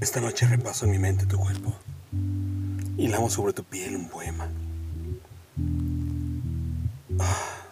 Esta 0.00 0.18
noche 0.18 0.46
repaso 0.46 0.86
en 0.86 0.92
mi 0.92 0.98
mente 0.98 1.26
tu 1.26 1.36
cuerpo 1.36 1.74
y 2.96 3.08
lamo 3.08 3.28
sobre 3.28 3.52
tu 3.52 3.64
piel 3.64 3.96
un 3.96 4.08
poema. 4.08 4.48
Ah, 7.18 7.68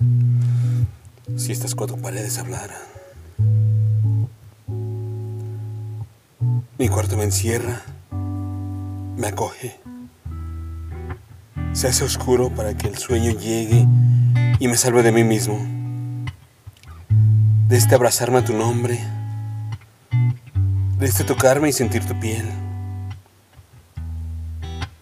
si 1.36 1.52
estas 1.52 1.74
cuatro 1.74 1.96
paredes 1.96 2.38
hablaran. 2.38 2.76
Mi 6.78 6.88
cuarto 6.90 7.16
me 7.16 7.24
encierra, 7.24 7.80
me 8.10 9.26
acoge. 9.26 9.80
Se 11.72 11.88
hace 11.88 12.04
oscuro 12.04 12.50
para 12.50 12.76
que 12.76 12.88
el 12.88 12.98
sueño 12.98 13.32
llegue 13.32 13.86
y 14.58 14.68
me 14.68 14.76
salve 14.76 15.02
de 15.02 15.12
mí 15.12 15.24
mismo. 15.24 15.58
De 17.68 17.76
este 17.78 17.94
abrazarme 17.94 18.38
a 18.38 18.44
tu 18.44 18.52
nombre 18.52 19.00
de 20.98 21.06
este 21.06 21.22
tocarme 21.22 21.68
y 21.68 21.72
sentir 21.72 22.04
tu 22.04 22.18
piel, 22.18 22.44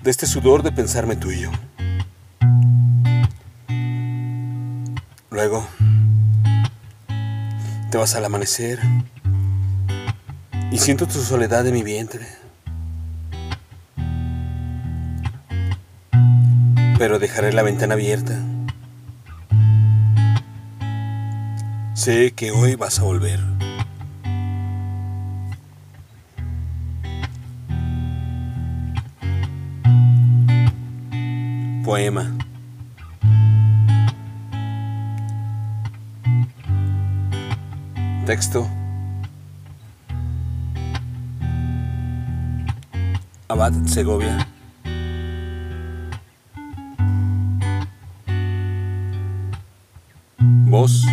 de 0.03 0.11
este 0.11 0.27
sudor 0.27 0.63
de 0.63 0.71
pensarme 0.71 1.17
tuyo. 1.17 1.51
Luego, 5.31 5.67
te 7.91 7.97
vas 7.97 8.15
al 8.15 8.27
amanecer 8.27 8.79
y 10.71 10.79
siento 10.79 11.07
tu 11.07 11.21
soledad 11.23 11.67
en 11.67 11.75
mi 11.75 11.83
vientre. 11.83 12.27
Pero 16.99 17.19
dejaré 17.19 17.53
la 17.53 17.63
ventana 17.63 17.95
abierta. 17.95 18.39
Sé 21.95 22.33
que 22.33 22.51
hoy 22.51 22.75
vas 22.75 22.99
a 22.99 23.03
volver. 23.03 23.56
Poema. 31.87 32.27
Texto. 38.27 38.67
Abad 43.49 43.87
Segovia. 43.87 44.37
Voz. 50.67 51.05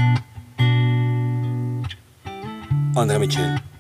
André 2.96 3.20
Michel. 3.20 3.73